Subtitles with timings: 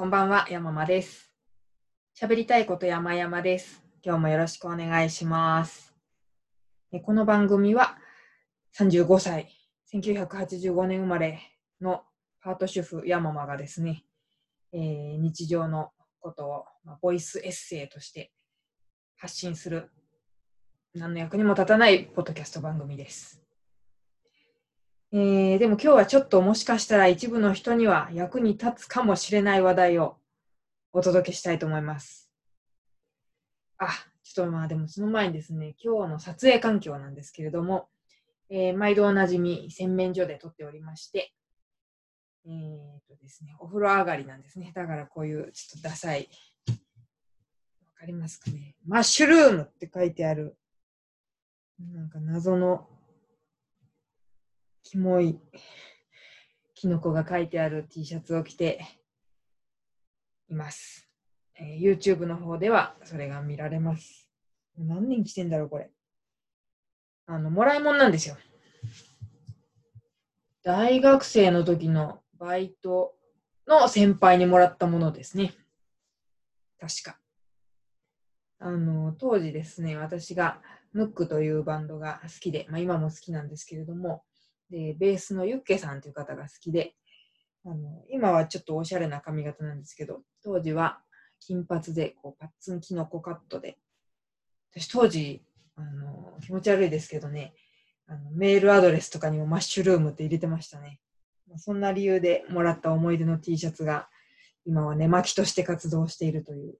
[0.00, 1.30] こんばんは、山間です。
[2.18, 3.84] 喋りたいこと山々です。
[4.02, 5.94] 今日もよろしくお願いします。
[6.90, 7.98] えこの番組は
[8.78, 9.50] 35歳、
[9.92, 11.40] 1985年生まれ
[11.82, 12.00] の
[12.40, 14.06] パート主婦山間がですね、
[14.72, 18.32] えー日常のことを、まあ、ボイスエッセイとして
[19.18, 19.90] 発信する
[20.94, 23.39] 何の役にも立たないポッドキャスト番組です。
[25.12, 30.18] えーでも今日はちょっともしかしたら一部の人には役に立つかもしれない話題を
[30.92, 32.30] お届けしたいと思います。
[33.78, 33.88] あ、
[34.22, 37.88] ちょっとまあでもその前にですね、今日の撮影環境なんですけれども、
[38.50, 41.32] えー毎度おなじみ洗面所で撮っておりまして、
[42.46, 44.70] えーとですね、お風呂上がりなんですね。
[44.76, 46.28] だからこういうちょっとダサい、
[46.68, 46.74] わ
[47.98, 48.76] かりますかね。
[48.86, 50.56] マッシュルームって書いてある、
[51.80, 52.88] なんか謎の
[54.82, 55.38] キモい
[56.74, 58.80] キノコが書いてある T シャツを着て
[60.48, 61.08] います。
[61.58, 64.30] えー YouTube の方ではそれが見られます。
[64.78, 65.90] 何人着てんだろう、これ。
[67.26, 68.36] あの、もらいもんなんですよ。
[70.62, 73.14] 大学生の時のバイト
[73.66, 75.54] の先輩にもらったものですね。
[76.80, 77.18] 確か。
[78.58, 80.60] あの、当時ですね、私が
[80.92, 84.24] ムックというバンドが好きで、まあ今も好きなんですけれども、
[84.70, 86.94] で、ベースのユッケさんという方が好きで、
[87.64, 91.00] あの今はちょっとおしゃれな髪型なんですけど、当時は
[91.40, 93.78] 金髪でこうパッツンキノコカットで、
[94.72, 95.42] 私当時
[95.76, 97.54] あの気持ち悪いですけどね
[98.06, 101.00] あの、メールアドレスとかにもマッシュルームって入れてましたね。
[101.56, 104.08] そんな理由でもらった思い出の T シャツが
[104.64, 106.78] 今は寝巻きとして活動しているという。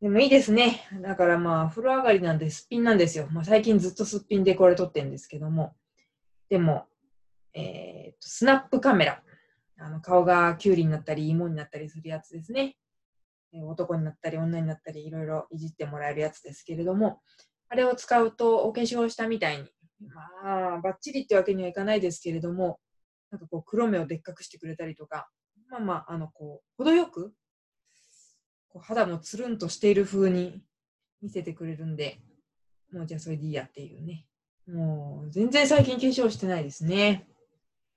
[0.00, 0.88] でもいいですね。
[1.02, 3.28] だからまあ、風呂上がりなんですっぴんなんですよ。
[3.30, 5.74] まあ、最近ずっとすっぴんでこれ撮ってるんですけども。
[6.50, 6.86] でも、
[7.54, 9.22] えーと、スナップカメラ。
[9.82, 12.76] あの顔がキュウリになったり、芋になったりするやつですね。
[13.52, 17.22] 男になったり、女になったり、いろいろいじってもらえるやつですけれども、
[17.70, 19.64] あれを使うとお化粧したみたいに、
[20.42, 22.78] まあ、バッチリってわけにはいかないですけれども、
[23.30, 25.30] なんかこう、黒目をでっかくしてくれたりとか、
[25.70, 27.32] まあまあ、あの、こう、程よく、
[28.68, 30.62] こう肌もつるんとしている風に
[31.22, 32.20] 見せてくれるんで、
[32.92, 34.26] もうじゃあそれでいいやっていうね。
[34.66, 37.26] もう全然最近化粧してないですね。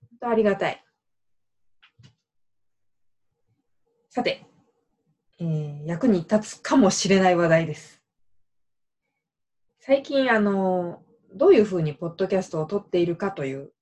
[0.00, 0.82] 本当ありがたい。
[4.10, 4.46] さて、
[5.38, 8.02] えー役に立つかもしれない話題です。
[9.78, 13.72] 最近、あの、どういうふうにポッドキャストを撮っているかという、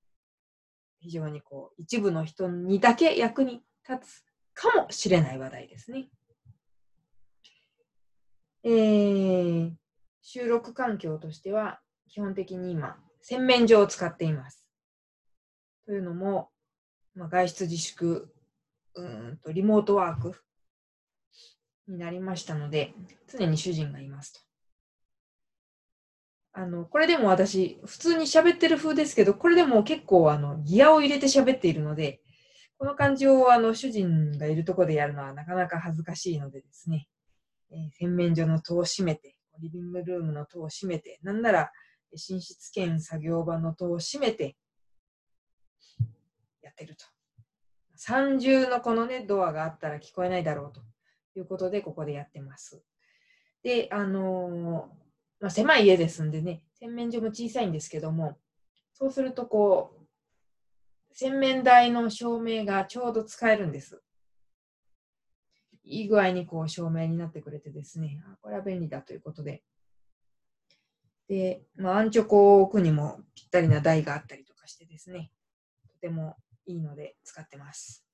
[1.00, 6.10] 非常にこう、一部の人にだけ役に立つかもしれない話題ですね。
[8.64, 9.72] えー
[10.26, 11.80] 収録環境としては、
[12.14, 14.64] 基本的に今、洗面所を使っています。
[15.84, 16.48] というのも、
[17.16, 18.32] まあ、外出自粛、
[18.94, 20.36] うんとリモートワーク
[21.88, 22.94] になりましたので、
[23.26, 24.40] 常に主人がいますと。
[26.52, 32.20] あの、これでも私、普通に喋ってる風ですけど、これでも結構あのギアを入れて喋っているので、
[32.78, 37.08] この感じをあの主人がいるところでやるのはなかなか恥ずかしいのでですね、
[37.72, 41.72] えー洗面所の戸を閉めて、リビングルームの戸を閉めて、なんなら
[42.14, 44.56] 寝室兼作業場の戸を閉めて
[46.62, 47.04] やってると。
[47.96, 50.80] 三重のこのね、ドアがあったら聞こえないだろうと
[51.38, 52.82] いうことで、ここでやってます。
[53.62, 55.04] で、あのー
[55.40, 58.38] まあ、狭い家ですんでね、洗面所も小さいんですけども、
[58.92, 64.02] そうするとこう、洗面台の照明がちょうど使えるんです。
[65.84, 69.62] いい具合にこう照明になってくれてですね、これは便利だということで。
[71.28, 75.30] で、まあ、アンチョコを置くにもぴったりな台があったりとかしてですね、
[75.88, 76.36] とても
[76.66, 78.04] いいので使ってます。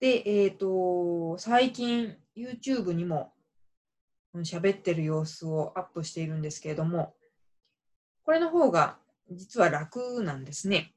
[0.00, 3.32] で、えっ、と、最近 YouTube にも
[4.34, 7.14] 喋ってる様子をアップしているんですけれども、
[8.24, 8.98] これの方が
[9.30, 10.94] 実は楽なんですね。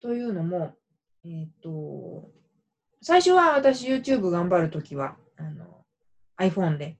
[0.00, 0.76] というのも、
[1.24, 2.30] えっ、と、
[3.02, 5.84] 最初は私 YouTube 頑張るときはあの
[6.38, 6.98] iPhone で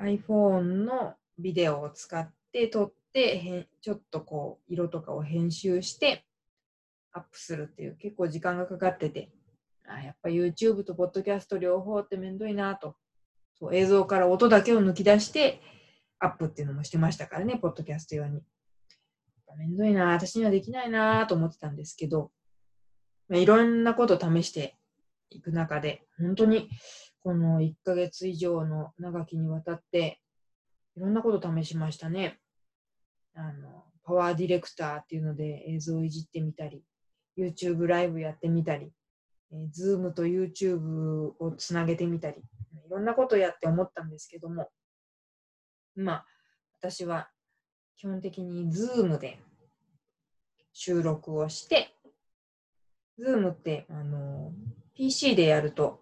[0.00, 6.24] iPhone のビデオを使って撮ってへんちょっとこう色とかを編集して
[7.12, 9.30] アップするっていう結構時間がかかってて
[9.86, 12.96] あやっぱ YouTube と Podcast 両方ってめんどいなと
[13.58, 15.60] そう映像から音だけを抜き出して
[16.20, 18.42] アップっていうのもしてましたからね、ポッドキャスト用に。
[19.56, 22.30] めんどいな、私にはできないなと思ってたんですけど、
[23.28, 24.76] まあいろんなこと試して
[25.30, 26.68] いく中で、本当に
[27.22, 30.20] この1ヶ月以上の長きにわたって、
[30.96, 32.38] いろんなこと試しましたね。
[33.34, 36.82] あの、 PowerDirector っていうので映像をいじってみたり、
[37.36, 38.90] YouTube ライブやってみたり、
[39.52, 44.70] えー、Zoom と YouTube をつなげてみたり、いろんなことやって思ったんですけども、
[45.94, 46.26] まあ、
[46.80, 47.28] 私は
[47.96, 49.38] 基本的に Zoom で
[50.72, 51.94] 収録をして、
[53.18, 54.52] Zoom って、あの、
[54.94, 56.00] PC でやると、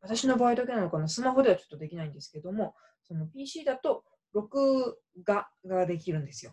[0.00, 6.52] 私の場合だけなのかな、スマホではちょっとできないんですけども、その PC だと録画ができるんですよ。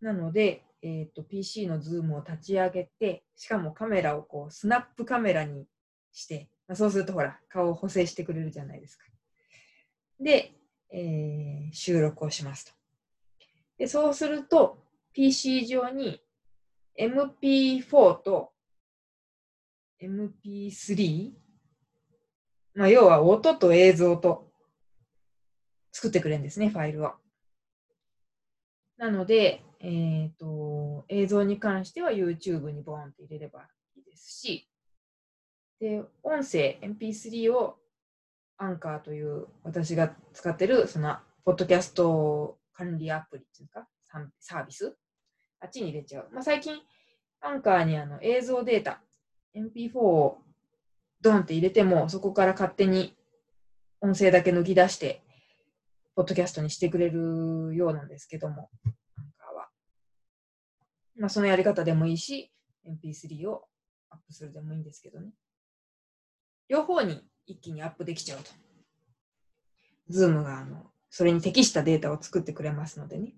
[0.00, 5.66] なので、えーと、PC のズームを立ち上げて、しかもカメラをこうスナップカメラに
[6.12, 9.04] して、まあ、そうするとほら、顔を補正してくれるじゃないですか。
[10.20, 10.52] で、
[10.92, 12.72] えー、収録をしますと。
[13.78, 14.78] でそうすると、
[15.12, 16.20] PC 上に
[16.98, 18.52] MP4 と
[20.08, 21.32] MP3、
[22.74, 24.50] まあ、要は音と映像と
[25.92, 27.12] 作ってくれるんですね、ファイルを。
[28.96, 34.68] なので、えっ、ー、と、映像に関しては YouTube にボーンって入れればいいですし、
[35.80, 37.76] で、音声 MP3 を
[38.56, 43.86] アンカーという私が使ってるそのポッドキャスト管理アプリっていうか
[44.38, 44.96] サービス？
[45.60, 46.28] あっちに入れちゃう。
[46.32, 46.74] まあ、最近
[47.40, 49.02] アンカーにあの映像データ
[49.56, 50.38] MP4 を
[51.20, 53.16] ドンって入れてもそこから勝手に
[54.00, 55.24] 音声だけ抜き出して
[56.16, 59.68] ポッドキャストにしてくれるようなんですけども、アンカーは。
[61.16, 62.52] まあ、そのやり方でもいいし、
[62.86, 63.64] MP3 を
[64.10, 65.30] アップするでもいいんですけどね。
[66.68, 68.50] 両方に一気にアップできちゃうと。
[70.08, 73.34] Zoom があのそれに適したデータを作ってくれますのでね。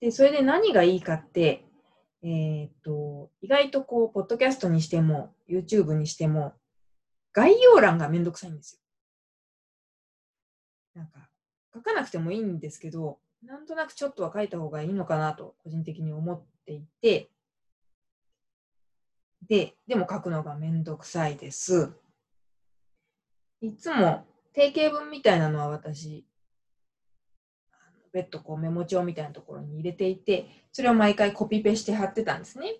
[0.00, 1.66] で、それで何がいいかって、
[2.22, 6.54] えー、っと、意外とこう、ポッドキャストにしても、YouTube にしても、
[7.32, 8.80] 概要欄がめんどくさいんです
[10.94, 11.02] よ。
[11.02, 11.28] なんか、
[11.74, 17.28] 書かなくてもいいんですけど、なんとなくちょっとは書いた方がいいのかなと、個人的に思っていて、
[19.48, 21.92] で、でも書くのがめんどくさいです。
[23.60, 26.24] いつも定型文みたいなのは私、
[28.12, 32.76] 別途こうメモ帳みたいなところに入れていて、それを毎回コピペして貼ってたんですね。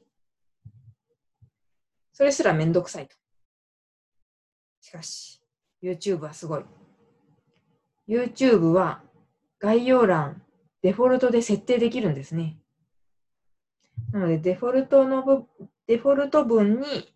[2.13, 3.17] それすらめんどくさいと。
[4.81, 5.41] しかし、
[5.83, 6.65] YouTube はすごい。
[8.09, 9.03] YouTube は
[9.59, 10.43] 概要欄、
[10.83, 12.59] デフォルトで設定できるんですね。
[14.13, 15.47] なので、デフォルトの、
[15.87, 17.15] デフォルト文に、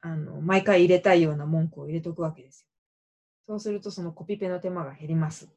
[0.00, 2.68] あの、毎回入れたいような文句を入れとくわけですよ。
[3.46, 5.48] そうすると、そのコピペの手間が減ります。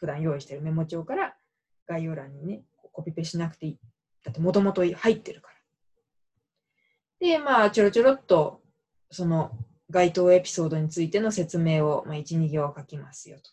[0.00, 1.34] 普段用意しているメモ帳から
[1.86, 2.62] 概要欄にね、
[2.92, 3.78] コピペしなくていい。
[4.24, 5.54] だってもともと入ってるから。
[7.20, 8.62] で、まあ、ちょろちょろっと、
[9.10, 9.52] その
[9.90, 13.50] 該当エピソードについての説明を、まあ、1、2行書きますよと。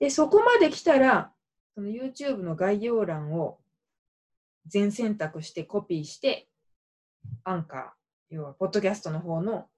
[0.00, 1.32] で、そこまで来たら、
[1.74, 3.58] その YouTube の概要欄を
[4.66, 6.48] 全選択してコピーして、
[7.44, 9.68] アンカー、要は、ポッドキャストの方の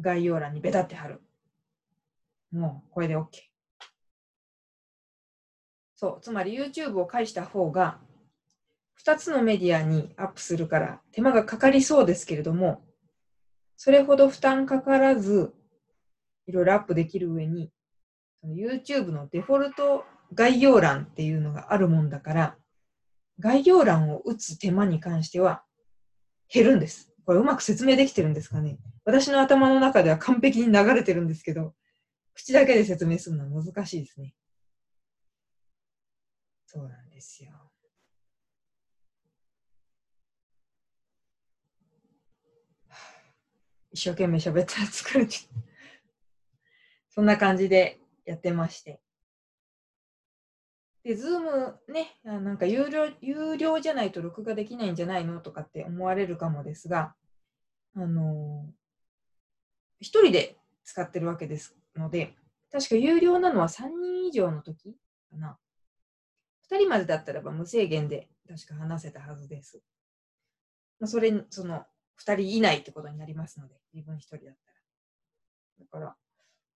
[0.00, 1.20] 概要欄にベタって貼る。
[2.52, 3.26] もう、これで OK。
[5.96, 7.98] そう、つまり YouTube を介した方が、
[9.02, 12.84] 2つのメディアにアップするから手間がかかりそうですけれども、
[13.76, 15.52] それほど負担かからず、
[16.46, 17.70] いろいろアップできる上に、
[18.44, 20.04] YouTube のデフォルト
[20.34, 22.56] 概要欄っていうのがあるもんだから、
[23.40, 25.62] 概要欄を打つ手間に関しては
[26.52, 27.10] 減るんです。
[27.24, 31.74] これうまく説明できてるんですかね私の頭の中では完璧に流れてるんですけど、
[32.34, 34.34] 口だけで説明するのは難しいですね。
[36.76, 37.50] そうなんですよ。
[43.90, 45.62] 一生懸命喋ったら疲れちゃう。
[47.08, 49.00] そんな感じでやってまして。
[51.02, 57.14] で、ズームね、なんか有料有料じゃないと録画できないんじゃないのとかって思われるかもですが、
[57.94, 58.66] あの
[59.98, 62.34] 一人で使ってるわけですので、
[62.70, 64.94] 確か有料なのは3人以上の時
[65.30, 65.56] かな。
[66.70, 69.80] 2人までだったらば無制限で確か話せたはずです。
[70.98, 71.84] まあ、それ、その、
[72.18, 74.54] 2人以内ってことになりますので、自分1人だったら。
[75.80, 76.16] だから、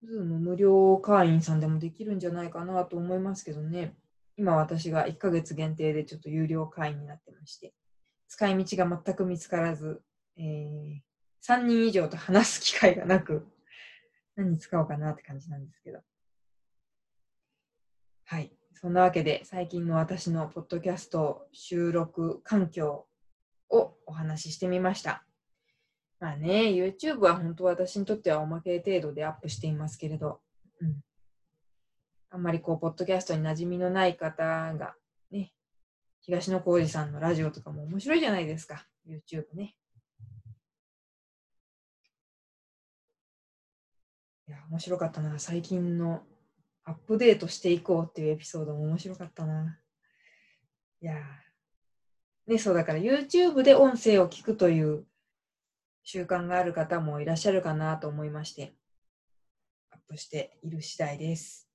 [0.03, 3.95] ズーム無料会員さんでもできるんじゃないかなと思いますけどね。
[4.37, 7.75] 今私が1ヶ月限定でちょっと有料会員になってまして、
[8.29, 10.03] 使い道が全く見つからず、
[10.37, 11.01] えー、
[11.47, 13.47] 3人以上と話す機会がなく、
[14.37, 16.01] 何に使おうかなって感じなんですけど。
[18.25, 18.60] はい。
[18.81, 23.07] そんなわけで、最近の私のポッドキャスト収録環境
[23.69, 25.23] をお話ししてみました。
[26.19, 30.41] まあね、YouTube は本当私にとってはおまけ程度でアップしていますけれど、
[30.81, 31.01] うん。
[32.31, 34.95] あんまりこう、ポッドキャストに馴染みのない方が
[35.31, 35.53] ね、
[36.23, 38.87] 東野幸治さんのラジオとかも面白いじゃないですか。
[39.07, 39.77] YouTube ね。
[44.49, 45.39] いや、面白かったな。
[45.39, 46.23] 最近の
[46.91, 49.79] アップデートしていこうっていうエピソードも面白かったな。
[51.01, 51.15] いや
[52.49, 55.07] ね、そうだから YouTube で音声を聞くという
[56.03, 58.75] 習慣がある方もいらっしゃるかなと思いまして、
[59.91, 61.69] アップしている次第です。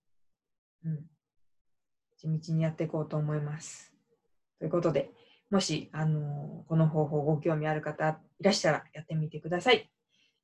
[0.84, 1.05] うん。
[2.17, 3.93] 地道にやっていこうと思います。
[4.60, 5.12] ということで、
[5.50, 9.89] もし、あのー、この方法ご興味ある方いらしたらやってみてください。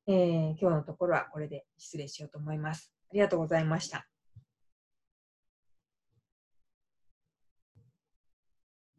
[0.07, 2.93] えー、今日のところはこれで失礼しようと思います。
[3.09, 4.11] ありがとうございました。